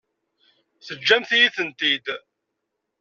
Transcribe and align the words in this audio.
Teǧǧamt-iyi-tent-id. 0.85 2.05